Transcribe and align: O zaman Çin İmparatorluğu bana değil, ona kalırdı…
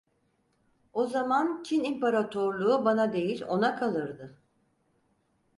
O 0.93 1.05
zaman 1.07 1.63
Çin 1.63 1.83
İmparatorluğu 1.83 2.85
bana 2.85 3.13
değil, 3.13 3.45
ona 3.47 3.75
kalırdı… 3.75 4.37